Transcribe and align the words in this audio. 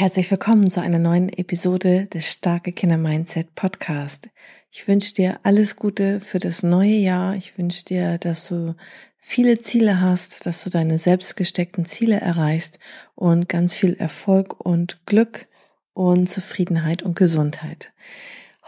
Herzlich 0.00 0.30
willkommen 0.30 0.70
zu 0.70 0.80
einer 0.80 1.00
neuen 1.00 1.28
Episode 1.28 2.04
des 2.04 2.30
Starke 2.30 2.70
Kinder 2.70 2.96
Mindset 2.96 3.56
Podcast. 3.56 4.28
Ich 4.70 4.86
wünsche 4.86 5.12
dir 5.12 5.40
alles 5.42 5.74
Gute 5.74 6.20
für 6.20 6.38
das 6.38 6.62
neue 6.62 6.94
Jahr. 6.94 7.34
Ich 7.34 7.58
wünsche 7.58 7.84
dir, 7.84 8.16
dass 8.18 8.46
du 8.46 8.76
viele 9.18 9.58
Ziele 9.58 10.00
hast, 10.00 10.46
dass 10.46 10.62
du 10.62 10.70
deine 10.70 10.98
selbstgesteckten 10.98 11.84
Ziele 11.84 12.20
erreichst 12.20 12.78
und 13.16 13.48
ganz 13.48 13.74
viel 13.74 13.94
Erfolg 13.94 14.64
und 14.64 15.04
Glück 15.04 15.48
und 15.94 16.30
Zufriedenheit 16.30 17.02
und 17.02 17.16
Gesundheit. 17.16 17.90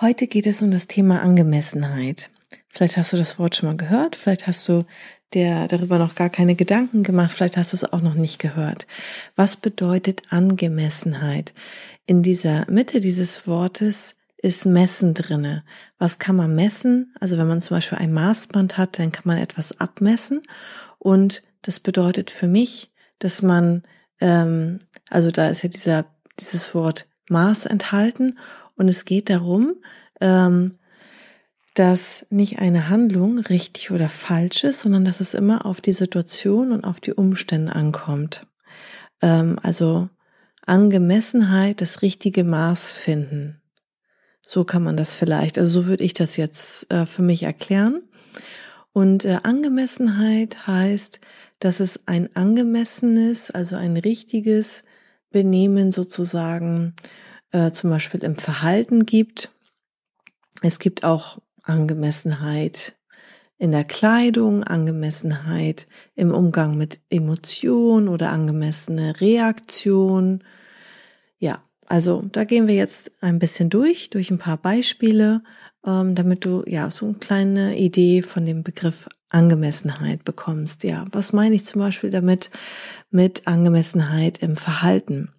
Heute 0.00 0.26
geht 0.26 0.48
es 0.48 0.62
um 0.62 0.72
das 0.72 0.88
Thema 0.88 1.22
Angemessenheit. 1.22 2.28
Vielleicht 2.70 2.96
hast 2.96 3.12
du 3.12 3.16
das 3.16 3.38
Wort 3.38 3.54
schon 3.54 3.68
mal 3.68 3.76
gehört, 3.76 4.16
vielleicht 4.16 4.48
hast 4.48 4.68
du 4.68 4.84
dir 5.34 5.66
darüber 5.68 5.98
noch 5.98 6.14
gar 6.14 6.30
keine 6.30 6.54
Gedanken 6.54 7.02
gemacht, 7.02 7.32
vielleicht 7.32 7.56
hast 7.56 7.72
du 7.72 7.76
es 7.76 7.92
auch 7.92 8.00
noch 8.00 8.14
nicht 8.14 8.38
gehört. 8.38 8.86
Was 9.36 9.56
bedeutet 9.56 10.22
Angemessenheit? 10.30 11.52
In 12.06 12.22
dieser 12.22 12.70
Mitte 12.70 13.00
dieses 13.00 13.46
Wortes 13.46 14.16
ist 14.38 14.66
Messen 14.66 15.14
drinne. 15.14 15.64
Was 15.98 16.18
kann 16.18 16.36
man 16.36 16.54
messen? 16.54 17.14
Also 17.20 17.36
wenn 17.38 17.46
man 17.46 17.60
zum 17.60 17.76
Beispiel 17.76 17.98
ein 17.98 18.12
Maßband 18.12 18.78
hat, 18.78 18.98
dann 18.98 19.12
kann 19.12 19.24
man 19.26 19.38
etwas 19.38 19.78
abmessen 19.80 20.42
und 20.98 21.42
das 21.62 21.78
bedeutet 21.78 22.30
für 22.30 22.48
mich, 22.48 22.90
dass 23.18 23.42
man, 23.42 23.82
ähm, 24.20 24.78
also 25.10 25.30
da 25.30 25.48
ist 25.48 25.62
ja 25.62 25.68
dieser 25.68 26.06
dieses 26.40 26.74
Wort 26.74 27.06
Maß 27.28 27.66
enthalten 27.66 28.38
und 28.76 28.88
es 28.88 29.04
geht 29.04 29.30
darum, 29.30 29.74
ähm, 30.20 30.78
dass 31.74 32.26
nicht 32.30 32.58
eine 32.58 32.88
Handlung 32.88 33.38
richtig 33.38 33.90
oder 33.90 34.08
falsch 34.08 34.64
ist, 34.64 34.80
sondern 34.80 35.04
dass 35.04 35.20
es 35.20 35.34
immer 35.34 35.66
auf 35.66 35.80
die 35.80 35.92
Situation 35.92 36.72
und 36.72 36.84
auf 36.84 37.00
die 37.00 37.12
Umstände 37.12 37.74
ankommt. 37.74 38.46
Ähm, 39.22 39.58
also 39.62 40.08
Angemessenheit, 40.66 41.80
das 41.80 42.02
richtige 42.02 42.44
Maß 42.44 42.92
finden. 42.92 43.60
So 44.42 44.64
kann 44.64 44.82
man 44.82 44.96
das 44.96 45.14
vielleicht, 45.14 45.58
also 45.58 45.82
so 45.82 45.86
würde 45.86 46.04
ich 46.04 46.12
das 46.12 46.36
jetzt 46.36 46.90
äh, 46.92 47.06
für 47.06 47.22
mich 47.22 47.44
erklären. 47.44 48.02
Und 48.92 49.24
äh, 49.24 49.38
Angemessenheit 49.42 50.66
heißt, 50.66 51.20
dass 51.60 51.78
es 51.78 52.08
ein 52.08 52.34
angemessenes, 52.34 53.50
also 53.50 53.76
ein 53.76 53.96
richtiges 53.96 54.82
Benehmen 55.30 55.92
sozusagen 55.92 56.94
äh, 57.52 57.70
zum 57.70 57.90
Beispiel 57.90 58.24
im 58.24 58.34
Verhalten 58.34 59.06
gibt. 59.06 59.52
Es 60.62 60.78
gibt 60.78 61.04
auch 61.04 61.38
Angemessenheit 61.70 62.96
in 63.58 63.72
der 63.72 63.84
Kleidung, 63.84 64.64
Angemessenheit 64.64 65.86
im 66.16 66.32
Umgang 66.32 66.76
mit 66.76 67.00
Emotionen 67.10 68.08
oder 68.08 68.30
angemessene 68.30 69.20
Reaktion. 69.20 70.42
Ja, 71.38 71.62
also 71.86 72.24
da 72.32 72.44
gehen 72.44 72.66
wir 72.66 72.74
jetzt 72.74 73.22
ein 73.22 73.38
bisschen 73.38 73.70
durch, 73.70 74.10
durch 74.10 74.30
ein 74.30 74.38
paar 74.38 74.56
Beispiele, 74.56 75.42
ähm, 75.86 76.14
damit 76.14 76.44
du 76.44 76.64
ja 76.66 76.90
so 76.90 77.06
eine 77.06 77.14
kleine 77.14 77.78
Idee 77.78 78.22
von 78.22 78.44
dem 78.46 78.62
Begriff 78.62 79.08
Angemessenheit 79.28 80.24
bekommst. 80.24 80.82
Ja, 80.84 81.06
was 81.12 81.32
meine 81.32 81.54
ich 81.54 81.64
zum 81.64 81.80
Beispiel 81.80 82.10
damit 82.10 82.50
mit 83.10 83.46
Angemessenheit 83.46 84.38
im 84.38 84.56
Verhalten? 84.56 85.32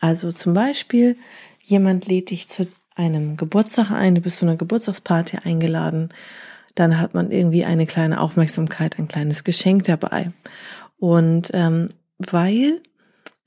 Also 0.00 0.32
zum 0.32 0.54
Beispiel, 0.54 1.16
jemand 1.60 2.06
lädt 2.06 2.30
dich 2.30 2.48
zu 2.48 2.66
einem 2.98 3.36
Geburtstag 3.36 3.90
ein, 3.90 4.14
du 4.14 4.20
bist 4.20 4.38
zu 4.38 4.46
einer 4.46 4.56
Geburtstagsparty 4.56 5.38
eingeladen, 5.44 6.10
dann 6.74 7.00
hat 7.00 7.14
man 7.14 7.30
irgendwie 7.30 7.64
eine 7.64 7.86
kleine 7.86 8.20
Aufmerksamkeit, 8.20 8.98
ein 8.98 9.08
kleines 9.08 9.44
Geschenk 9.44 9.84
dabei. 9.84 10.32
Und 10.98 11.50
ähm, 11.54 11.88
weil 12.18 12.82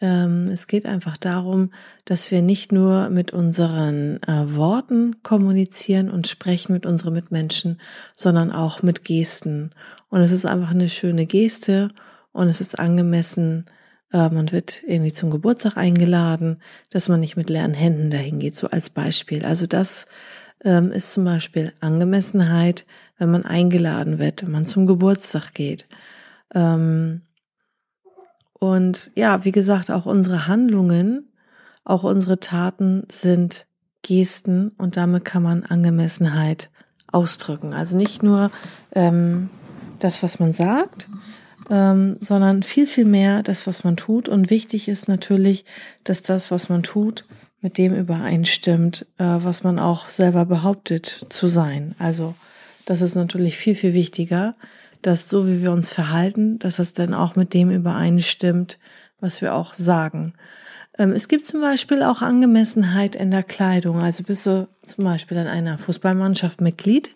ähm, 0.02 0.48
es 0.48 0.68
geht 0.68 0.86
einfach 0.86 1.16
darum, 1.16 1.72
dass 2.06 2.32
wir 2.32 2.42
nicht 2.42 2.72
nur 2.72 3.10
mit 3.10 3.32
unseren 3.32 4.22
äh, 4.24 4.56
Worten 4.56 5.22
kommunizieren 5.22 6.10
und 6.10 6.28
sprechen 6.28 6.74
mit 6.74 6.86
unseren 6.86 7.14
Mitmenschen, 7.14 7.80
sondern 8.18 8.52
auch 8.52 8.82
mit 8.82 9.04
Gesten. 9.04 9.72
Und 10.10 10.22
es 10.22 10.32
ist 10.32 10.46
einfach 10.46 10.72
eine 10.72 10.90
schöne 10.90 11.26
Geste 11.28 11.90
und 12.32 12.50
es 12.50 12.62
ist 12.62 12.80
angemessen, 12.80 13.66
äh, 14.14 14.30
man 14.30 14.52
wird 14.52 14.84
irgendwie 14.84 15.14
zum 15.14 15.32
Geburtstag 15.32 15.78
eingeladen, 15.78 16.62
dass 16.90 17.10
man 17.10 17.20
nicht 17.20 17.38
mit 17.38 17.50
leeren 17.50 17.74
Händen 17.74 18.12
dahin 18.12 18.40
geht, 18.40 18.56
so 18.56 18.68
als 18.68 18.90
Beispiel. 18.90 19.46
Also 19.46 19.66
das 19.66 20.06
ähm, 20.64 20.92
ist 20.92 21.12
zum 21.12 21.24
Beispiel 21.26 21.74
Angemessenheit, 21.80 22.86
wenn 23.18 23.32
man 23.32 23.46
eingeladen 23.46 24.20
wird, 24.20 24.44
wenn 24.44 24.52
man 24.52 24.68
zum 24.68 24.88
Geburtstag 24.88 25.54
geht. 25.54 25.88
Ähm, 26.54 27.22
und 28.54 29.12
ja, 29.16 29.44
wie 29.44 29.52
gesagt, 29.52 29.90
auch 29.90 30.06
unsere 30.06 30.48
Handlungen, 30.48 31.32
auch 31.84 32.04
unsere 32.04 32.40
Taten 32.40 33.04
sind 33.12 33.66
Gesten 34.04 34.70
und 34.78 34.98
damit 34.98 35.26
kann 35.26 35.44
man 35.44 35.64
Angemessenheit 35.64 36.70
ausdrücken. 37.12 37.74
Also 37.74 37.98
nicht 37.98 38.24
nur 38.24 38.52
ähm, 38.94 39.50
das, 40.00 40.24
was 40.24 40.40
man 40.40 40.54
sagt, 40.54 41.08
ähm, 41.70 42.18
sondern 42.20 42.64
viel, 42.64 42.88
viel 42.88 43.06
mehr 43.06 43.44
das, 43.44 43.68
was 43.68 43.84
man 43.84 43.98
tut. 43.98 44.30
Und 44.30 44.50
wichtig 44.50 44.88
ist 44.88 45.08
natürlich, 45.08 45.66
dass 46.04 46.22
das, 46.22 46.52
was 46.52 46.70
man 46.70 46.84
tut, 46.84 47.26
mit 47.62 47.78
dem 47.78 47.94
übereinstimmt, 47.94 49.06
äh, 49.18 49.24
was 49.24 49.64
man 49.64 49.80
auch 49.80 50.10
selber 50.10 50.46
behauptet 50.46 51.26
zu 51.30 51.48
sein. 51.48 51.96
Also 52.00 52.36
das 52.86 53.02
ist 53.02 53.16
natürlich 53.16 53.58
viel, 53.58 53.76
viel 53.76 53.94
wichtiger, 53.94 54.56
dass 55.02 55.30
so 55.30 55.48
wie 55.48 55.62
wir 55.62 55.72
uns 55.72 55.92
verhalten, 55.92 56.60
dass 56.60 56.78
das 56.78 56.94
dann 56.94 57.14
auch 57.14 57.36
mit 57.36 57.54
dem 57.54 57.72
übereinstimmt, 57.72 58.80
was 59.20 59.42
wir 59.42 59.54
auch 59.54 59.74
sagen. 59.74 60.34
Ähm, 60.98 61.12
es 61.12 61.28
gibt 61.28 61.46
zum 61.46 61.62
Beispiel 61.62 62.04
auch 62.04 62.22
Angemessenheit 62.22 63.16
in 63.16 63.32
der 63.32 63.44
Kleidung. 63.44 64.00
Also 64.00 64.24
bist 64.24 64.46
du 64.46 64.68
zum 64.84 65.06
Beispiel 65.06 65.38
in 65.38 65.48
einer 65.48 65.78
Fußballmannschaft 65.78 66.62
Mitglied, 66.62 67.16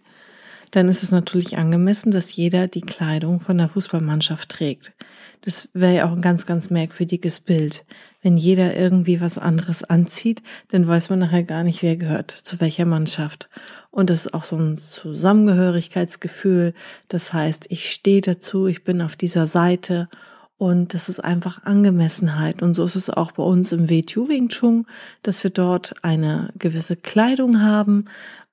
dann 0.76 0.90
ist 0.90 1.04
es 1.04 1.12
natürlich 1.12 1.58
angemessen, 1.58 2.12
dass 2.12 2.36
jeder 2.36 2.68
die 2.68 2.82
Kleidung 2.82 3.40
von 3.40 3.58
der 3.58 3.70
Fußballmannschaft 3.70 4.50
trägt. 4.50 4.92
Das 5.40 5.70
wäre 5.74 5.96
ja 5.96 6.06
auch 6.06 6.12
ein 6.12 6.22
ganz, 6.22 6.46
ganz 6.46 6.70
merkwürdiges 6.70 7.40
Bild. 7.40 7.86
Wenn 8.22 8.36
jeder 8.36 8.76
irgendwie 8.76 9.22
was 9.22 9.38
anderes 9.38 9.86
anzieht, 9.86 10.42
dann 10.70 10.86
weiß 10.86 11.10
man 11.10 11.20
nachher 11.20 11.44
gar 11.44 11.64
nicht, 11.64 11.82
wer 11.82 11.96
gehört 11.96 12.32
zu 12.32 12.60
welcher 12.60 12.86
Mannschaft. 12.86 13.50
Und 13.90 14.10
das 14.10 14.26
ist 14.26 14.34
auch 14.34 14.44
so 14.44 14.58
ein 14.58 14.76
Zusammengehörigkeitsgefühl. 14.76 16.74
Das 17.08 17.32
heißt, 17.32 17.68
ich 17.70 17.90
stehe 17.90 18.20
dazu, 18.20 18.68
ich 18.68 18.84
bin 18.84 19.02
auf 19.02 19.16
dieser 19.16 19.46
Seite 19.46 20.10
und 20.58 20.94
das 20.94 21.08
ist 21.08 21.24
einfach 21.24 21.64
Angemessenheit. 21.64 22.62
Und 22.62 22.74
so 22.74 22.84
ist 22.84 22.96
es 22.96 23.10
auch 23.10 23.32
bei 23.32 23.44
uns 23.44 23.72
im 23.72 23.90
WTU 23.90 24.28
Wing 24.28 24.50
Chun, 24.50 24.88
dass 25.22 25.42
wir 25.44 25.52
dort 25.52 25.96
eine 26.04 26.50
gewisse 26.58 26.98
Kleidung 26.98 27.62
haben, 27.62 28.06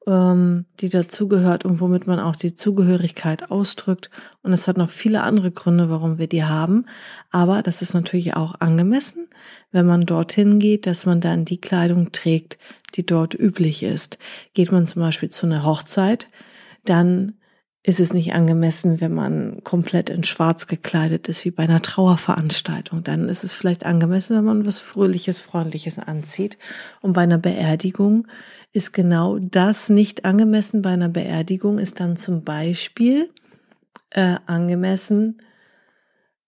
ähm, 0.06 0.66
die 0.80 0.88
dazugehört 0.88 1.64
und 1.64 1.80
womit 1.80 2.06
man 2.06 2.18
auch 2.18 2.36
die 2.36 2.54
Zugehörigkeit 2.54 3.50
ausdrückt. 3.50 4.10
Und 4.42 4.52
es 4.52 4.68
hat 4.68 4.76
noch 4.76 4.90
viele 4.90 5.22
andere 5.22 5.50
Gründe, 5.50 5.90
warum 5.90 6.18
wir 6.18 6.26
die 6.26 6.44
haben. 6.44 6.86
Aber 7.30 7.62
das 7.62 7.82
ist 7.82 7.94
natürlich 7.94 8.34
auch 8.34 8.54
angemessen, 8.60 9.28
wenn 9.70 9.86
man 9.86 10.06
dorthin 10.06 10.58
geht, 10.58 10.86
dass 10.86 11.06
man 11.06 11.20
dann 11.20 11.44
die 11.44 11.60
Kleidung 11.60 12.12
trägt, 12.12 12.58
die 12.94 13.06
dort 13.06 13.34
üblich 13.34 13.82
ist. 13.82 14.18
Geht 14.54 14.72
man 14.72 14.86
zum 14.86 15.02
Beispiel 15.02 15.28
zu 15.28 15.46
einer 15.46 15.64
Hochzeit, 15.64 16.26
dann 16.84 17.34
ist 17.84 17.98
es 17.98 18.12
nicht 18.12 18.32
angemessen, 18.32 19.00
wenn 19.00 19.12
man 19.12 19.64
komplett 19.64 20.08
in 20.08 20.22
Schwarz 20.22 20.68
gekleidet 20.68 21.28
ist, 21.28 21.44
wie 21.44 21.50
bei 21.50 21.64
einer 21.64 21.82
Trauerveranstaltung. 21.82 23.02
Dann 23.02 23.28
ist 23.28 23.42
es 23.42 23.52
vielleicht 23.52 23.84
angemessen, 23.84 24.36
wenn 24.36 24.44
man 24.44 24.66
was 24.66 24.78
Fröhliches, 24.78 25.40
Freundliches 25.40 25.98
anzieht. 25.98 26.58
Und 27.00 27.12
bei 27.12 27.22
einer 27.22 27.38
Beerdigung 27.38 28.28
ist 28.72 28.92
genau 28.92 29.38
das 29.40 29.88
nicht 29.88 30.24
angemessen. 30.24 30.82
Bei 30.82 30.90
einer 30.90 31.08
Beerdigung 31.08 31.78
ist 31.78 31.98
dann 31.98 32.16
zum 32.16 32.44
Beispiel 32.44 33.28
äh, 34.10 34.36
angemessen, 34.46 35.38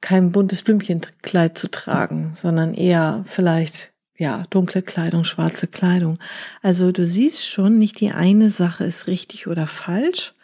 kein 0.01 0.31
buntes 0.31 0.63
Blümchenkleid 0.63 1.59
zu 1.59 1.69
tragen, 1.69 2.31
sondern 2.35 2.75
eher 2.75 3.25
vielleicht 3.27 3.93
ja, 4.17 4.45
dunkle 4.51 4.83
Kleidung, 4.83 5.25
schwarze 5.25 5.67
Kleidung. 5.67 6.19
Also 6.63 6.93
du 6.93 7.07
siehst 7.07 7.49
schon, 7.49 7.79
nicht 7.79 8.01
die 8.01 8.13
eine 8.13 8.51
Sache 8.51 8.85
ist 8.85 9.09
richtig 9.09 9.49
oder 9.49 9.67
falsch, 9.67 10.35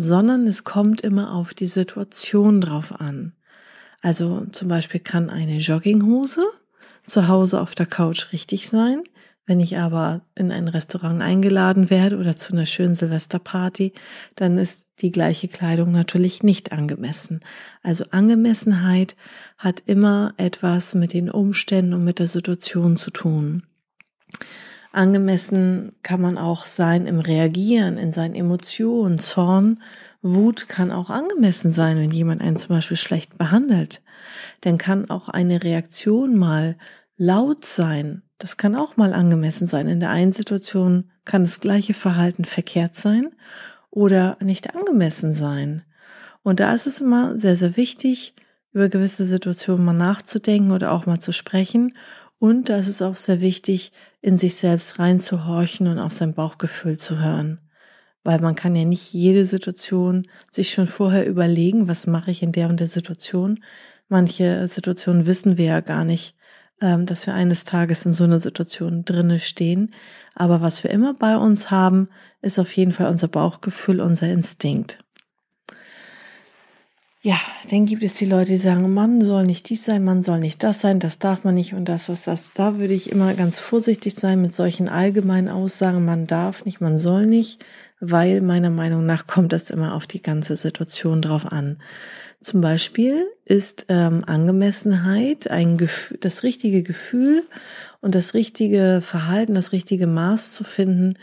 sondern 0.00 0.46
es 0.46 0.62
kommt 0.62 1.00
immer 1.00 1.34
auf 1.34 1.54
die 1.54 1.66
Situation 1.66 2.60
drauf 2.60 3.00
an. 3.00 3.32
Also 4.00 4.46
zum 4.52 4.68
Beispiel 4.68 5.00
kann 5.00 5.28
eine 5.28 5.58
Jogginghose 5.58 6.44
zu 7.04 7.26
Hause 7.26 7.60
auf 7.60 7.74
der 7.74 7.86
Couch 7.86 8.32
richtig 8.32 8.68
sein, 8.68 9.02
Wenn 9.48 9.60
ich 9.60 9.78
aber 9.78 10.20
in 10.34 10.52
ein 10.52 10.68
Restaurant 10.68 11.22
eingeladen 11.22 11.88
werde 11.88 12.18
oder 12.18 12.36
zu 12.36 12.52
einer 12.52 12.66
schönen 12.66 12.94
Silvesterparty, 12.94 13.94
dann 14.36 14.58
ist 14.58 14.88
die 15.00 15.10
gleiche 15.10 15.48
Kleidung 15.48 15.90
natürlich 15.90 16.42
nicht 16.42 16.70
angemessen. 16.70 17.40
Also 17.82 18.04
Angemessenheit 18.10 19.16
hat 19.56 19.82
immer 19.86 20.34
etwas 20.36 20.94
mit 20.94 21.14
den 21.14 21.30
Umständen 21.30 21.94
und 21.94 22.04
mit 22.04 22.18
der 22.18 22.26
Situation 22.26 22.98
zu 22.98 23.10
tun. 23.10 23.62
Angemessen 24.92 25.92
kann 26.02 26.20
man 26.20 26.38
auch 26.38 26.66
sein 26.66 27.06
im 27.06 27.20
Reagieren, 27.20 27.98
in 27.98 28.12
seinen 28.12 28.34
Emotionen. 28.34 29.18
Zorn, 29.18 29.82
Wut 30.22 30.68
kann 30.68 30.90
auch 30.90 31.10
angemessen 31.10 31.70
sein, 31.70 31.98
wenn 31.98 32.10
jemand 32.10 32.40
einen 32.40 32.56
zum 32.56 32.70
Beispiel 32.70 32.96
schlecht 32.96 33.38
behandelt. 33.38 34.02
Dann 34.62 34.78
kann 34.78 35.10
auch 35.10 35.28
eine 35.28 35.62
Reaktion 35.62 36.36
mal 36.36 36.76
laut 37.16 37.64
sein, 37.64 38.22
das 38.38 38.56
kann 38.56 38.76
auch 38.76 38.96
mal 38.96 39.12
angemessen 39.12 39.66
sein. 39.66 39.88
In 39.88 40.00
der 40.00 40.10
einen 40.10 40.32
Situation 40.32 41.10
kann 41.24 41.42
das 41.42 41.60
gleiche 41.60 41.92
Verhalten 41.92 42.44
verkehrt 42.44 42.94
sein 42.94 43.34
oder 43.90 44.38
nicht 44.40 44.74
angemessen 44.74 45.32
sein. 45.32 45.82
Und 46.44 46.60
da 46.60 46.72
ist 46.72 46.86
es 46.86 47.00
immer 47.00 47.36
sehr, 47.36 47.56
sehr 47.56 47.76
wichtig, 47.76 48.34
über 48.72 48.88
gewisse 48.88 49.26
Situationen 49.26 49.84
mal 49.84 49.92
nachzudenken 49.92 50.70
oder 50.70 50.92
auch 50.92 51.06
mal 51.06 51.18
zu 51.18 51.32
sprechen. 51.32 51.96
Und 52.38 52.68
da 52.68 52.76
ist 52.76 52.88
es 52.88 53.02
auch 53.02 53.16
sehr 53.16 53.40
wichtig, 53.40 53.92
in 54.20 54.38
sich 54.38 54.56
selbst 54.56 54.98
reinzuhorchen 54.98 55.88
und 55.88 55.98
auf 55.98 56.12
sein 56.12 56.34
Bauchgefühl 56.34 56.96
zu 56.96 57.18
hören. 57.18 57.60
Weil 58.22 58.40
man 58.40 58.54
kann 58.54 58.76
ja 58.76 58.84
nicht 58.84 59.12
jede 59.12 59.44
Situation 59.44 60.26
sich 60.50 60.70
schon 60.70 60.86
vorher 60.86 61.26
überlegen, 61.26 61.88
was 61.88 62.06
mache 62.06 62.30
ich 62.30 62.42
in 62.42 62.52
der 62.52 62.68
und 62.68 62.80
der 62.80 62.88
Situation. 62.88 63.62
Manche 64.08 64.66
Situationen 64.68 65.26
wissen 65.26 65.58
wir 65.58 65.66
ja 65.66 65.80
gar 65.80 66.04
nicht, 66.04 66.34
ähm, 66.80 67.06
dass 67.06 67.26
wir 67.26 67.34
eines 67.34 67.64
Tages 67.64 68.06
in 68.06 68.12
so 68.12 68.24
einer 68.24 68.40
Situation 68.40 69.04
drinne 69.04 69.38
stehen. 69.38 69.94
Aber 70.34 70.60
was 70.60 70.84
wir 70.84 70.90
immer 70.90 71.14
bei 71.14 71.36
uns 71.36 71.70
haben, 71.70 72.08
ist 72.40 72.58
auf 72.58 72.76
jeden 72.76 72.92
Fall 72.92 73.08
unser 73.08 73.28
Bauchgefühl, 73.28 74.00
unser 74.00 74.28
Instinkt. 74.28 74.98
Ja, 77.20 77.36
dann 77.68 77.84
gibt 77.84 78.04
es 78.04 78.14
die 78.14 78.26
Leute, 78.26 78.52
die 78.52 78.58
sagen, 78.58 78.94
Mann 78.94 79.20
soll 79.20 79.44
nicht 79.44 79.68
dies 79.68 79.84
sein, 79.84 80.04
Mann 80.04 80.22
soll 80.22 80.38
nicht 80.38 80.62
das 80.62 80.80
sein, 80.80 81.00
das 81.00 81.18
darf 81.18 81.42
man 81.42 81.56
nicht 81.56 81.74
und 81.74 81.86
das, 81.86 82.06
das, 82.06 82.24
das. 82.24 82.52
Da 82.54 82.78
würde 82.78 82.94
ich 82.94 83.10
immer 83.10 83.34
ganz 83.34 83.58
vorsichtig 83.58 84.14
sein 84.14 84.40
mit 84.40 84.54
solchen 84.54 84.88
allgemeinen 84.88 85.48
Aussagen, 85.48 86.04
man 86.04 86.28
darf 86.28 86.64
nicht, 86.64 86.80
man 86.80 86.96
soll 86.96 87.26
nicht, 87.26 87.64
weil 87.98 88.40
meiner 88.40 88.70
Meinung 88.70 89.04
nach 89.04 89.26
kommt 89.26 89.52
das 89.52 89.70
immer 89.70 89.94
auf 89.94 90.06
die 90.06 90.22
ganze 90.22 90.56
Situation 90.56 91.20
drauf 91.20 91.44
an. 91.44 91.82
Zum 92.40 92.60
Beispiel 92.60 93.26
ist 93.44 93.86
ähm, 93.88 94.22
Angemessenheit 94.24 95.50
ein 95.50 95.76
Gefühl, 95.76 96.18
das 96.20 96.44
richtige 96.44 96.84
Gefühl 96.84 97.42
und 98.00 98.14
das 98.14 98.32
richtige 98.32 99.00
Verhalten, 99.02 99.54
das 99.54 99.72
richtige 99.72 100.06
Maß 100.06 100.52
zu 100.52 100.62
finden, 100.62 101.14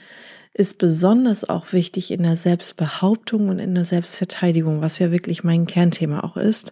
ist 0.58 0.78
besonders 0.78 1.48
auch 1.48 1.74
wichtig 1.74 2.12
in 2.12 2.24
der 2.24 2.38
Selbstbehauptung 2.38 3.50
und 3.50 3.60
in 3.60 3.76
der 3.76 3.84
Selbstverteidigung, 3.84 4.82
was 4.82 5.00
ja 5.00 5.12
wirklich 5.12 5.44
mein 5.44 5.66
Kernthema 5.66 6.22
auch 6.22 6.38
ist. 6.38 6.72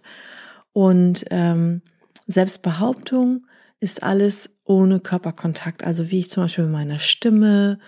Und 0.72 1.26
ähm, 1.30 1.82
Selbstbehauptung 2.26 3.46
ist 3.80 4.02
alles 4.02 4.56
ohne 4.64 5.00
Körperkontakt. 5.00 5.84
Also 5.84 6.10
wie 6.10 6.20
ich 6.20 6.30
zum 6.30 6.44
Beispiel 6.44 6.64
mit 6.64 6.72
meiner 6.72 6.98
Stimme, 6.98 7.78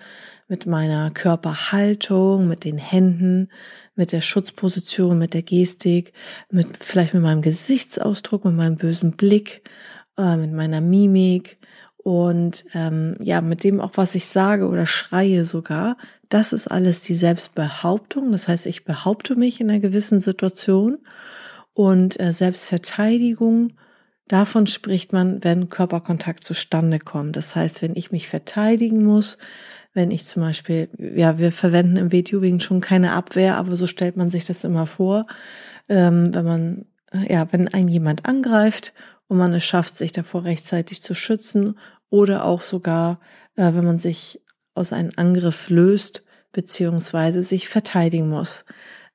mit 0.47 0.67
meiner 0.67 1.09
Körperhaltung, 1.09 2.47
mit 2.47 2.63
den 2.63 2.77
Händen, 2.77 3.49
mit 3.95 4.11
der 4.11 4.21
Schutzposition, 4.21 5.17
mit 5.17 5.33
der 5.33 5.41
Gestik, 5.41 6.13
mit 6.51 6.77
vielleicht 6.77 7.15
mit 7.15 7.23
meinem 7.23 7.41
Gesichtsausdruck, 7.41 8.45
mit 8.45 8.53
meinem 8.53 8.75
bösen 8.75 9.13
Blick, 9.13 9.63
äh, 10.15 10.37
mit 10.37 10.53
meiner 10.53 10.79
Mimik 10.79 11.57
und 12.07 12.63
ähm, 12.73 13.17
ja, 13.19 13.41
mit 13.41 13.65
dem 13.65 13.81
auch, 13.81 13.91
was 13.95 14.15
ich 14.15 14.27
sage 14.27 14.69
oder 14.69 14.85
schreie 14.85 15.43
sogar. 15.43 15.97
Das 16.29 16.53
ist 16.53 16.67
alles 16.67 17.01
die 17.01 17.15
Selbstbehauptung. 17.15 18.31
Das 18.31 18.47
heißt, 18.47 18.65
ich 18.65 18.85
behaupte 18.85 19.35
mich 19.35 19.59
in 19.59 19.69
einer 19.69 19.81
gewissen 19.81 20.21
Situation 20.21 20.99
und 21.73 22.17
äh, 22.17 22.31
Selbstverteidigung. 22.31 23.73
Davon 24.29 24.67
spricht 24.67 25.11
man, 25.11 25.43
wenn 25.43 25.67
Körperkontakt 25.67 26.45
zustande 26.45 26.99
kommt. 26.99 27.35
Das 27.35 27.57
heißt, 27.57 27.81
wenn 27.81 27.97
ich 27.97 28.13
mich 28.13 28.29
verteidigen 28.29 29.03
muss, 29.03 29.37
wenn 29.93 30.09
ich 30.09 30.23
zum 30.23 30.43
Beispiel, 30.43 30.87
ja, 30.97 31.37
wir 31.37 31.51
verwenden 31.51 31.97
im 31.97 32.11
V-Tubing 32.11 32.61
schon 32.61 32.79
keine 32.79 33.11
Abwehr, 33.11 33.57
aber 33.57 33.75
so 33.75 33.85
stellt 33.85 34.15
man 34.15 34.29
sich 34.29 34.45
das 34.45 34.63
immer 34.63 34.87
vor, 34.87 35.27
ähm, 35.89 36.33
wenn 36.33 36.45
man, 36.45 36.85
ja, 37.27 37.51
wenn 37.51 37.67
ein 37.67 37.89
jemand 37.89 38.25
angreift 38.25 38.93
und 39.27 39.37
man 39.37 39.53
es 39.53 39.65
schafft, 39.65 39.97
sich 39.97 40.13
davor 40.13 40.45
rechtzeitig 40.45 41.01
zu 41.01 41.13
schützen 41.13 41.75
oder 42.09 42.45
auch 42.45 42.61
sogar, 42.61 43.19
äh, 43.55 43.73
wenn 43.73 43.85
man 43.85 43.97
sich 43.97 44.41
aus 44.73 44.93
einem 44.93 45.11
Angriff 45.15 45.69
löst, 45.69 46.23
beziehungsweise 46.51 47.43
sich 47.43 47.67
verteidigen 47.67 48.29
muss. 48.29 48.65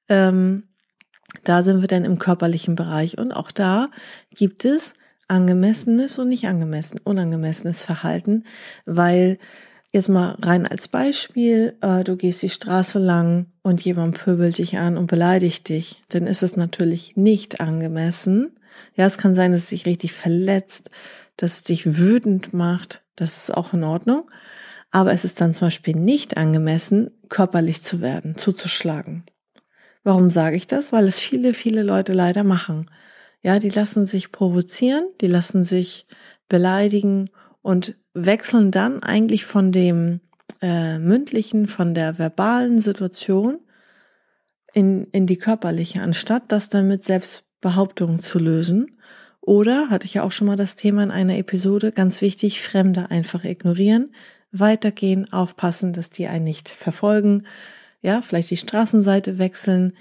Ähm, 0.08 0.64
da 1.44 1.62
sind 1.62 1.80
wir 1.80 1.88
dann 1.88 2.04
im 2.04 2.18
körperlichen 2.18 2.74
Bereich 2.74 3.18
und 3.18 3.32
auch 3.32 3.50
da 3.50 3.88
gibt 4.30 4.64
es 4.64 4.94
angemessenes 5.28 6.18
und 6.18 6.28
nicht 6.28 6.46
angemessen, 6.46 7.00
unangemessenes 7.04 7.84
Verhalten, 7.84 8.44
weil 8.84 9.38
Jetzt 9.94 10.08
mal 10.08 10.38
rein 10.40 10.66
als 10.66 10.88
Beispiel, 10.88 11.76
äh, 11.82 12.02
du 12.02 12.16
gehst 12.16 12.42
die 12.42 12.48
Straße 12.48 12.98
lang 12.98 13.48
und 13.60 13.84
jemand 13.84 14.18
pöbelt 14.18 14.56
dich 14.56 14.78
an 14.78 14.96
und 14.96 15.06
beleidigt 15.06 15.68
dich, 15.68 16.02
dann 16.08 16.26
ist 16.26 16.42
es 16.42 16.56
natürlich 16.56 17.14
nicht 17.14 17.60
angemessen. 17.60 18.52
Ja, 18.96 19.04
es 19.04 19.18
kann 19.18 19.34
sein, 19.34 19.52
dass 19.52 19.64
es 19.64 19.68
dich 19.68 19.84
richtig 19.84 20.14
verletzt, 20.14 20.90
dass 21.42 21.54
es 21.54 21.62
dich 21.62 21.98
wütend 21.98 22.54
macht, 22.54 23.02
das 23.16 23.36
ist 23.36 23.54
auch 23.54 23.72
in 23.72 23.82
Ordnung. 23.82 24.30
Aber 24.92 25.12
es 25.12 25.24
ist 25.24 25.40
dann 25.40 25.54
zum 25.54 25.66
Beispiel 25.66 25.96
nicht 25.96 26.36
angemessen, 26.36 27.10
körperlich 27.28 27.82
zu 27.82 28.00
werden, 28.00 28.36
zuzuschlagen. 28.36 29.24
Warum 30.04 30.30
sage 30.30 30.56
ich 30.56 30.68
das? 30.68 30.92
Weil 30.92 31.08
es 31.08 31.18
viele, 31.18 31.52
viele 31.52 31.82
Leute 31.82 32.12
leider 32.12 32.44
machen. 32.44 32.88
Ja, 33.42 33.58
die 33.58 33.70
lassen 33.70 34.06
sich 34.06 34.30
provozieren, 34.30 35.02
die 35.20 35.26
lassen 35.26 35.64
sich 35.64 36.06
beleidigen 36.48 37.28
und 37.60 37.96
wechseln 38.14 38.70
dann 38.70 39.02
eigentlich 39.02 39.44
von 39.44 39.72
dem 39.72 40.20
äh, 40.60 41.00
mündlichen, 41.00 41.66
von 41.66 41.92
der 41.92 42.20
verbalen 42.20 42.78
Situation 42.78 43.58
in, 44.74 45.08
in 45.08 45.26
die 45.26 45.38
körperliche, 45.38 46.02
anstatt 46.02 46.52
das 46.52 46.68
dann 46.68 46.86
mit 46.86 47.02
Selbstbehauptungen 47.02 48.20
zu 48.20 48.38
lösen. 48.38 48.96
Oder, 49.42 49.90
hatte 49.90 50.06
ich 50.06 50.14
ja 50.14 50.22
auch 50.22 50.30
schon 50.30 50.46
mal 50.46 50.56
das 50.56 50.76
Thema 50.76 51.02
in 51.02 51.10
einer 51.10 51.36
Episode, 51.36 51.90
ganz 51.90 52.20
wichtig, 52.20 52.62
Fremde 52.62 53.10
einfach 53.10 53.44
ignorieren, 53.44 54.10
weitergehen, 54.52 55.30
aufpassen, 55.32 55.92
dass 55.92 56.10
die 56.10 56.28
einen 56.28 56.44
nicht 56.44 56.68
verfolgen, 56.68 57.44
ja, 58.02 58.22
vielleicht 58.22 58.50
die 58.50 58.56
Straßenseite 58.56 59.38
wechseln, 59.38 59.94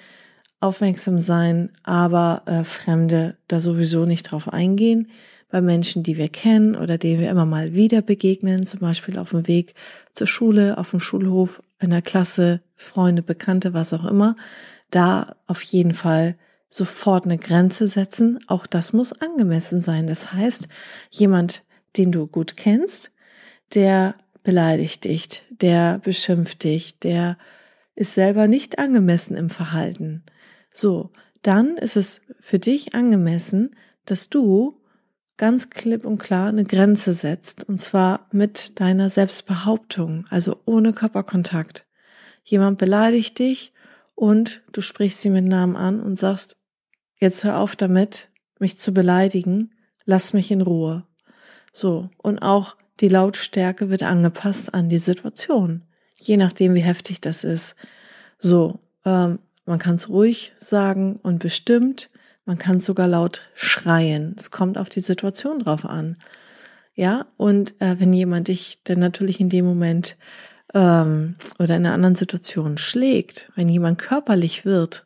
aufmerksam 0.60 1.20
sein, 1.20 1.72
aber 1.82 2.44
äh, 2.46 2.64
Fremde 2.64 3.36
da 3.48 3.60
sowieso 3.60 4.06
nicht 4.06 4.32
drauf 4.32 4.48
eingehen. 4.48 5.08
Bei 5.50 5.60
Menschen, 5.60 6.04
die 6.04 6.18
wir 6.18 6.30
kennen 6.30 6.76
oder 6.76 7.00
denen 7.00 7.20
wir 7.20 7.30
immer 7.30 7.48
mal 7.48 7.74
wieder 7.74 8.04
begegnen, 8.04 8.66
zum 8.66 8.80
Beispiel 8.80 9.18
auf 9.18 9.32
dem 9.32 9.48
Weg 9.48 9.74
zur 10.14 10.28
Schule, 10.28 10.78
auf 10.78 10.92
dem 10.92 11.00
Schulhof, 11.00 11.64
in 11.80 11.90
der 11.90 12.04
Klasse, 12.04 12.62
Freunde, 12.76 13.24
Bekannte, 13.24 13.74
was 13.74 13.92
auch 13.92 14.06
immer, 14.06 14.36
da 14.92 15.36
auf 15.48 15.64
jeden 15.64 15.96
Fall 15.96 16.36
sofort 16.72 17.26
eine 17.26 17.38
Grenze 17.38 17.88
setzen. 17.88 18.40
Auch 18.48 18.66
das 18.66 18.94
muss 18.94 19.14
angemessen 19.14 19.82
sein. 19.82 20.08
Das 20.08 20.34
heißt, 20.34 20.68
jemand, 21.12 21.64
den 21.98 22.12
du 22.12 22.26
gut 22.26 22.58
kennst, 22.58 23.12
der 23.76 24.16
beleidigt 24.44 25.04
dich, 25.04 25.44
der 25.50 26.00
beschimpft 26.00 26.64
dich, 26.64 26.98
der 26.98 27.38
ist 27.94 28.16
selber 28.16 28.48
nicht 28.48 28.80
angemessen 28.80 29.36
im 29.36 29.50
Verhalten. 29.50 30.24
So, 30.74 31.12
dann 31.44 31.78
ist 31.78 31.98
es 31.98 32.22
für 32.40 32.58
dich 32.58 32.96
angemessen, 32.96 33.76
dass 34.06 34.30
du 34.30 34.82
ganz 35.38 35.70
klipp 35.70 36.06
und 36.06 36.18
klar 36.18 36.50
eine 36.50 36.64
Grenze 36.64 37.14
setzt, 37.14 37.68
und 37.68 37.80
zwar 37.80 38.28
mit 38.32 38.80
deiner 38.80 39.10
Selbstbehauptung, 39.10 40.26
also 40.30 40.62
ohne 40.66 40.94
Körperkontakt. 40.94 41.88
Jemand 42.44 42.78
beleidigt 42.78 43.40
dich 43.40 43.74
und 44.16 44.62
du 44.72 44.82
sprichst 44.82 45.22
sie 45.22 45.30
mit 45.30 45.46
Namen 45.46 45.76
an 45.76 46.00
und 46.00 46.16
sagst, 46.16 46.61
jetzt 47.22 47.44
hör 47.44 47.60
auf 47.60 47.76
damit, 47.78 48.30
mich 48.60 48.78
zu 48.78 48.94
beleidigen, 48.94 49.72
lass 50.06 50.34
mich 50.34 50.52
in 50.52 50.62
Ruhe. 50.62 51.06
So, 51.72 52.10
und 52.18 52.40
auch 52.40 52.76
die 53.00 53.08
Lautstärke 53.08 53.90
wird 53.90 54.04
angepasst 54.04 54.74
an 54.74 54.90
die 54.90 55.00
Situation, 55.00 55.84
je 56.16 56.38
nachdem, 56.38 56.74
wie 56.76 56.82
heftig 56.82 57.22
das 57.22 57.44
ist. 57.44 57.76
So, 58.38 58.80
ähm, 59.06 59.40
man 59.66 59.80
kann 59.80 59.96
es 59.96 60.10
ruhig 60.10 60.54
sagen 60.60 61.16
und 61.24 61.40
bestimmt, 61.40 62.10
man 62.46 62.58
kann 62.58 62.80
sogar 62.80 63.08
laut 63.08 63.50
schreien. 63.54 64.36
Es 64.38 64.52
kommt 64.52 64.78
auf 64.78 64.90
die 64.90 65.02
Situation 65.02 65.60
drauf 65.60 65.86
an. 65.86 66.18
Ja, 66.94 67.28
und 67.38 67.80
äh, 67.80 68.00
wenn 68.00 68.12
jemand 68.12 68.48
dich 68.50 68.80
dann 68.84 69.00
natürlich 69.00 69.40
in 69.40 69.50
dem 69.50 69.66
Moment 69.66 70.18
ähm, 70.74 71.36
oder 71.58 71.78
in 71.78 71.86
einer 71.86 71.94
anderen 71.94 72.16
Situation 72.16 72.78
schlägt, 72.78 73.52
wenn 73.56 73.70
jemand 73.70 74.00
körperlich 74.00 74.66
wird, 74.66 75.06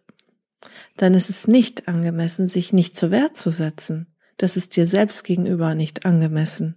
dann 0.98 1.14
ist 1.14 1.30
es 1.30 1.48
nicht 1.48 1.88
angemessen, 1.88 2.48
sich 2.48 2.74
nicht 2.74 2.98
zur 2.98 3.12
Wehr 3.12 3.34
zu 3.34 3.50
setzen. 3.52 4.08
Das 4.38 4.58
ist 4.58 4.76
dir 4.76 4.88
selbst 4.88 5.24
gegenüber 5.24 5.76
nicht 5.76 6.06
angemessen. 6.06 6.76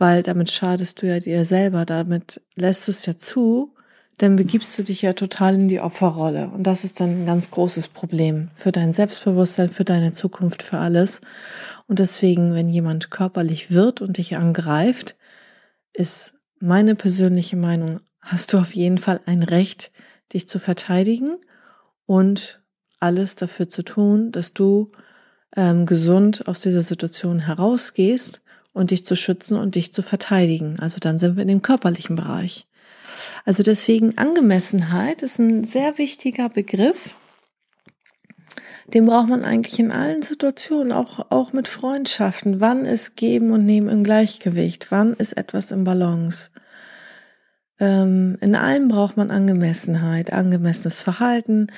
weil 0.00 0.22
damit 0.22 0.50
schadest 0.50 1.02
du 1.02 1.06
ja 1.06 1.18
dir 1.20 1.44
selber, 1.44 1.84
damit 1.84 2.40
lässt 2.56 2.88
du 2.88 2.90
es 2.90 3.04
ja 3.04 3.18
zu, 3.18 3.74
dann 4.16 4.34
begibst 4.36 4.78
du 4.78 4.82
dich 4.82 5.02
ja 5.02 5.12
total 5.12 5.54
in 5.54 5.68
die 5.68 5.80
Opferrolle. 5.80 6.48
Und 6.48 6.62
das 6.64 6.84
ist 6.84 7.00
dann 7.00 7.22
ein 7.22 7.26
ganz 7.26 7.50
großes 7.50 7.88
Problem 7.88 8.48
für 8.54 8.72
dein 8.72 8.94
Selbstbewusstsein, 8.94 9.70
für 9.70 9.84
deine 9.84 10.10
Zukunft, 10.12 10.62
für 10.62 10.78
alles. 10.78 11.20
Und 11.86 11.98
deswegen, 11.98 12.54
wenn 12.54 12.68
jemand 12.70 13.10
körperlich 13.10 13.70
wird 13.70 14.00
und 14.00 14.16
dich 14.16 14.36
angreift, 14.36 15.16
ist 15.92 16.34
meine 16.60 16.94
persönliche 16.94 17.56
Meinung, 17.56 18.00
hast 18.20 18.52
du 18.52 18.58
auf 18.58 18.74
jeden 18.74 18.98
Fall 18.98 19.20
ein 19.26 19.42
Recht, 19.42 19.92
dich 20.32 20.48
zu 20.48 20.58
verteidigen 20.58 21.36
und 22.06 22.62
alles 23.00 23.34
dafür 23.34 23.68
zu 23.68 23.82
tun, 23.82 24.30
dass 24.32 24.52
du 24.52 24.88
ähm, 25.56 25.86
gesund 25.86 26.46
aus 26.46 26.60
dieser 26.60 26.82
Situation 26.82 27.40
herausgehst 27.40 28.42
und 28.72 28.90
dich 28.90 29.04
zu 29.04 29.16
schützen 29.16 29.56
und 29.56 29.74
dich 29.74 29.92
zu 29.92 30.02
verteidigen. 30.02 30.78
Also 30.78 30.98
dann 31.00 31.18
sind 31.18 31.36
wir 31.36 31.42
in 31.42 31.48
dem 31.48 31.62
körperlichen 31.62 32.16
Bereich. 32.16 32.66
Also 33.44 33.62
deswegen 33.62 34.16
Angemessenheit 34.16 35.22
ist 35.22 35.38
ein 35.38 35.64
sehr 35.64 35.98
wichtiger 35.98 36.48
Begriff. 36.48 37.16
Den 38.94 39.06
braucht 39.06 39.28
man 39.28 39.44
eigentlich 39.44 39.78
in 39.78 39.92
allen 39.92 40.22
Situationen, 40.22 40.92
auch, 40.92 41.30
auch 41.30 41.52
mit 41.52 41.68
Freundschaften. 41.68 42.60
Wann 42.60 42.84
ist 42.84 43.16
Geben 43.16 43.52
und 43.52 43.64
Nehmen 43.64 43.88
im 43.88 44.04
Gleichgewicht? 44.04 44.90
Wann 44.90 45.14
ist 45.14 45.36
etwas 45.36 45.70
im 45.70 45.84
Balance? 45.84 46.50
Ähm, 47.80 48.36
in 48.40 48.54
allem 48.54 48.88
braucht 48.88 49.16
man 49.16 49.30
Angemessenheit, 49.30 50.32
angemessenes 50.32 51.02
Verhalten. 51.02 51.68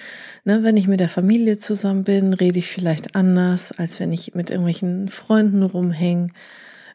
Ne, 0.44 0.62
wenn 0.62 0.76
ich 0.76 0.88
mit 0.88 1.00
der 1.00 1.08
Familie 1.08 1.58
zusammen 1.58 2.04
bin, 2.04 2.34
rede 2.34 2.58
ich 2.58 2.68
vielleicht 2.68 3.14
anders, 3.14 3.72
als 3.72 4.00
wenn 4.00 4.12
ich 4.12 4.34
mit 4.34 4.50
irgendwelchen 4.50 5.08
Freunden 5.08 5.62
rumhänge 5.62 6.28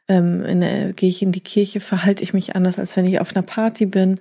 ähm, 0.07 0.43
gehe 0.95 1.09
ich 1.09 1.21
in 1.21 1.31
die 1.31 1.41
Kirche, 1.41 1.79
verhalte 1.81 2.23
ich 2.23 2.33
mich 2.33 2.55
anders, 2.55 2.79
als 2.79 2.95
wenn 2.97 3.05
ich 3.05 3.19
auf 3.19 3.35
einer 3.35 3.45
Party 3.45 3.85
bin. 3.85 4.19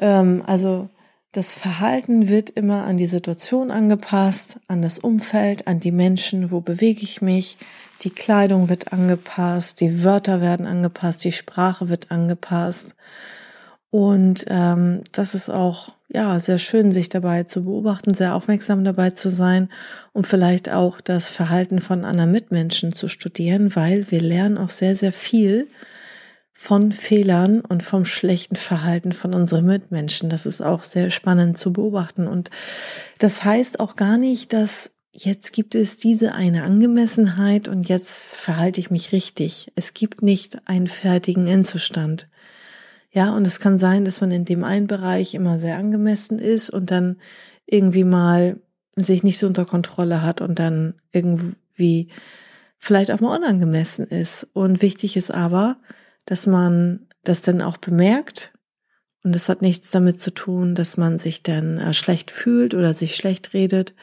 Ähm, 0.00 0.42
also 0.46 0.88
das 1.32 1.54
Verhalten 1.54 2.28
wird 2.28 2.50
immer 2.50 2.84
an 2.84 2.96
die 2.96 3.06
Situation 3.06 3.70
angepasst, 3.70 4.58
an 4.66 4.80
das 4.80 4.98
Umfeld, 4.98 5.66
an 5.66 5.78
die 5.78 5.92
Menschen, 5.92 6.50
wo 6.50 6.60
bewege 6.60 7.02
ich 7.02 7.20
mich. 7.20 7.58
Die 8.02 8.10
Kleidung 8.10 8.68
wird 8.68 8.92
angepasst, 8.92 9.80
die 9.80 10.04
Wörter 10.04 10.40
werden 10.40 10.66
angepasst, 10.66 11.24
die 11.24 11.32
Sprache 11.32 11.88
wird 11.88 12.10
angepasst. 12.10 12.94
Und 13.90 14.44
ähm, 14.48 15.02
das 15.12 15.34
ist 15.34 15.48
auch 15.48 15.94
ja 16.08 16.38
sehr 16.40 16.58
schön, 16.58 16.92
sich 16.92 17.08
dabei 17.08 17.44
zu 17.44 17.64
beobachten, 17.64 18.14
sehr 18.14 18.34
aufmerksam 18.34 18.84
dabei 18.84 19.10
zu 19.10 19.30
sein 19.30 19.68
und 20.12 20.26
vielleicht 20.26 20.70
auch 20.70 21.00
das 21.00 21.28
Verhalten 21.28 21.80
von 21.80 22.04
anderen 22.04 22.32
Mitmenschen 22.32 22.94
zu 22.94 23.08
studieren, 23.08 23.74
weil 23.76 24.10
wir 24.10 24.20
lernen 24.20 24.58
auch 24.58 24.70
sehr, 24.70 24.96
sehr 24.96 25.12
viel 25.12 25.68
von 26.52 26.90
Fehlern 26.92 27.60
und 27.60 27.84
vom 27.84 28.04
schlechten 28.04 28.56
Verhalten 28.56 29.12
von 29.12 29.32
unseren 29.32 29.64
Mitmenschen. 29.64 30.28
Das 30.28 30.44
ist 30.44 30.60
auch 30.60 30.82
sehr 30.82 31.10
spannend 31.10 31.56
zu 31.56 31.72
beobachten. 31.72 32.26
Und 32.26 32.50
das 33.20 33.44
heißt 33.44 33.78
auch 33.78 33.94
gar 33.94 34.18
nicht, 34.18 34.52
dass 34.52 34.90
jetzt 35.12 35.52
gibt 35.52 35.74
es 35.74 35.98
diese 35.98 36.34
eine 36.34 36.64
Angemessenheit 36.64 37.68
und 37.68 37.88
jetzt 37.88 38.36
verhalte 38.36 38.80
ich 38.80 38.90
mich 38.90 39.12
richtig. 39.12 39.70
Es 39.76 39.94
gibt 39.94 40.22
nicht 40.22 40.58
einen 40.66 40.88
fertigen 40.88 41.46
Endzustand. 41.46 42.28
Ja, 43.18 43.34
und 43.34 43.48
es 43.48 43.58
kann 43.58 43.78
sein, 43.78 44.04
dass 44.04 44.20
man 44.20 44.30
in 44.30 44.44
dem 44.44 44.62
einen 44.62 44.86
Bereich 44.86 45.34
immer 45.34 45.58
sehr 45.58 45.76
angemessen 45.76 46.38
ist 46.38 46.70
und 46.70 46.92
dann 46.92 47.16
irgendwie 47.66 48.04
mal 48.04 48.60
sich 48.94 49.24
nicht 49.24 49.38
so 49.38 49.48
unter 49.48 49.64
Kontrolle 49.64 50.22
hat 50.22 50.40
und 50.40 50.60
dann 50.60 50.94
irgendwie 51.10 52.12
vielleicht 52.78 53.10
auch 53.10 53.18
mal 53.18 53.36
unangemessen 53.36 54.06
ist. 54.06 54.46
Und 54.52 54.82
wichtig 54.82 55.16
ist 55.16 55.32
aber, 55.32 55.78
dass 56.26 56.46
man 56.46 57.08
das 57.24 57.42
dann 57.42 57.60
auch 57.60 57.78
bemerkt. 57.78 58.52
Und 59.24 59.34
es 59.34 59.48
hat 59.48 59.62
nichts 59.62 59.90
damit 59.90 60.20
zu 60.20 60.32
tun, 60.32 60.76
dass 60.76 60.96
man 60.96 61.18
sich 61.18 61.42
dann 61.42 61.78
äh, 61.78 61.94
schlecht 61.94 62.30
fühlt 62.30 62.72
oder 62.72 62.94
sich 62.94 63.16
schlecht 63.16 63.52
redet, 63.52 63.94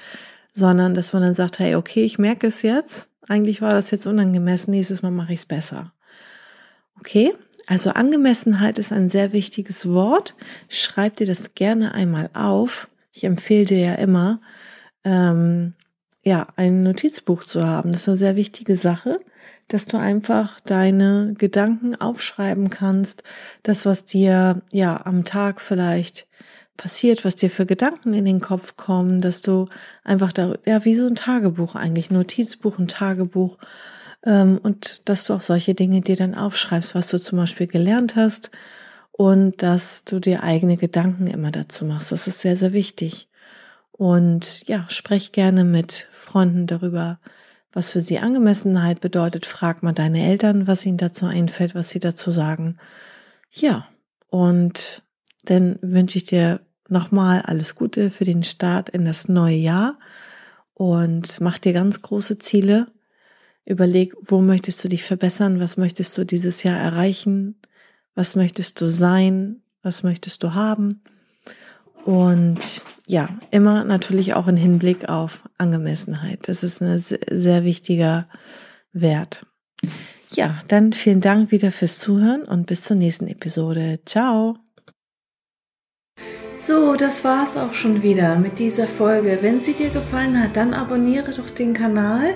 sondern 0.52 0.94
dass 0.94 1.14
man 1.14 1.22
dann 1.22 1.36
sagt, 1.36 1.60
hey, 1.60 1.76
okay, 1.76 2.04
ich 2.04 2.20
merke 2.20 2.48
es 2.48 2.64
jetzt. 2.64 3.08
Eigentlich 3.26 3.62
war 3.62 3.72
das 3.72 3.92
jetzt 3.92 4.08
unangemessen, 4.08 4.72
nächstes 4.72 5.04
Mal 5.04 5.12
mache 5.12 5.32
ich 5.32 5.40
es 5.40 5.46
besser. 5.46 5.94
Okay, 7.00 7.34
also 7.68 7.92
Angemessenheit 7.92 8.78
ist 8.80 8.92
ein 8.92 9.10
sehr 9.10 9.34
wichtiges 9.34 9.90
Wort. 9.90 10.36
Schreib 10.70 11.16
dir 11.18 11.28
das 11.28 11.56
gerne 11.56 11.94
einmal 11.94 12.30
auf. 12.34 12.90
Ich 13.12 13.24
empfehle 13.24 13.66
dir 13.66 13.80
ja 13.80 13.94
immer, 13.96 14.42
ähm, 15.04 15.74
ja, 16.24 16.48
ein 16.56 16.84
Notizbuch 16.84 17.44
zu 17.44 17.66
haben. 17.66 17.92
Das 17.92 18.04
ist 18.04 18.10
eine 18.10 18.18
sehr 18.18 18.36
wichtige 18.36 18.76
Sache, 18.76 19.18
dass 19.68 19.86
du 19.86 19.98
einfach 19.98 20.60
deine 20.60 21.34
Gedanken 21.38 21.96
aufschreiben 21.96 22.70
kannst. 22.70 23.24
Das, 23.64 23.86
was 23.86 24.06
dir 24.06 24.62
ja 24.72 25.06
am 25.06 25.24
Tag 25.24 25.62
vielleicht 25.62 26.28
passiert, 26.78 27.26
was 27.26 27.36
dir 27.36 27.50
für 27.50 27.66
Gedanken 27.66 28.14
in 28.14 28.26
den 28.26 28.42
Kopf 28.42 28.76
kommen, 28.76 29.22
dass 29.22 29.42
du 29.42 29.68
einfach 30.04 30.34
da, 30.34 30.56
ja, 30.66 30.84
wie 30.84 30.96
so 30.96 31.08
ein 31.08 31.16
Tagebuch 31.16 31.76
eigentlich, 31.76 32.12
Notizbuch, 32.12 32.78
ein 32.80 32.88
Tagebuch 32.88 33.58
und 34.26 35.08
dass 35.08 35.24
du 35.24 35.34
auch 35.34 35.42
solche 35.42 35.76
Dinge 35.76 36.02
dir 36.02 36.16
dann 36.16 36.34
aufschreibst, 36.34 36.96
was 36.96 37.10
du 37.10 37.20
zum 37.20 37.38
Beispiel 37.38 37.68
gelernt 37.68 38.16
hast 38.16 38.50
und 39.12 39.62
dass 39.62 40.04
du 40.04 40.20
dir 40.20 40.42
eigene 40.44 40.78
Gedanken 40.78 41.28
immer 41.28 41.52
dazu 41.52 41.86
machst. 41.86 42.12
Das 42.12 42.28
ist 42.28 42.42
sehr, 42.42 42.58
sehr 42.58 42.74
wichtig. 42.74 43.30
Und 43.92 44.68
ja, 44.68 44.86
sprech 44.90 45.32
gerne 45.32 45.64
mit 45.64 46.10
Freunden 46.12 46.68
darüber, 46.68 47.20
was 47.72 47.92
für 47.92 48.02
sie 48.02 48.20
Angemessenheit 48.20 49.00
bedeutet. 49.00 49.46
Frag 49.46 49.84
mal 49.84 49.94
deine 49.94 50.26
Eltern, 50.26 50.66
was 50.66 50.86
ihnen 50.86 50.98
dazu 50.98 51.28
einfällt, 51.28 51.76
was 51.76 51.92
sie 51.92 52.00
dazu 52.00 52.32
sagen. 52.32 52.78
Ja, 53.52 53.88
und 54.30 55.04
dann 55.44 55.78
wünsche 55.82 56.18
ich 56.18 56.26
dir 56.26 56.62
nochmal 56.90 57.42
alles 57.42 57.76
Gute 57.76 58.12
für 58.12 58.26
den 58.26 58.44
Start 58.44 58.90
in 58.90 59.06
das 59.06 59.30
neue 59.30 59.56
Jahr 59.56 60.00
und 60.74 61.40
mach 61.40 61.58
dir 61.58 61.74
ganz 61.74 62.02
große 62.02 62.38
Ziele 62.40 62.88
Überleg, 63.66 64.14
wo 64.22 64.42
möchtest 64.42 64.84
du 64.84 64.88
dich 64.88 65.04
verbessern? 65.04 65.60
Was 65.60 65.78
möchtest 65.78 66.18
du 66.18 66.24
dieses 66.24 66.64
Jahr 66.64 66.78
erreichen? 66.78 67.56
Was 68.14 68.36
möchtest 68.36 68.80
du 68.80 68.88
sein? 68.88 69.62
Was 69.82 70.04
möchtest 70.04 70.44
du 70.44 70.54
haben? 70.54 71.02
Und 72.06 72.84
ja, 73.08 73.30
immer 73.50 73.84
natürlich 73.84 74.36
auch 74.36 74.48
in 74.48 74.58
Hinblick 74.58 75.10
auf 75.10 75.44
Angemessenheit. 75.58 76.48
Das 76.48 76.64
ist 76.64 76.82
ein 76.82 77.00
sehr 77.00 77.64
wichtiger 77.64 78.28
Wert. 78.94 79.46
Ja, 80.32 80.62
dann 80.68 80.94
vielen 80.94 81.22
Dank 81.22 81.52
wieder 81.52 81.72
fürs 81.72 81.98
Zuhören 81.98 82.44
und 82.44 82.68
bis 82.68 82.84
zur 82.84 82.98
nächsten 82.98 83.28
Episode. 83.28 84.00
Ciao. 84.06 84.58
So, 86.58 86.96
das 86.96 87.24
war's 87.24 87.58
auch 87.58 87.74
schon 87.74 88.02
wieder 88.02 88.36
mit 88.38 88.60
dieser 88.60 88.88
Folge. 88.88 89.40
Wenn 89.42 89.60
sie 89.60 89.74
dir 89.74 89.90
gefallen 89.90 90.42
hat, 90.42 90.56
dann 90.56 90.74
abonniere 90.74 91.34
doch 91.34 91.50
den 91.50 91.74
Kanal 91.74 92.36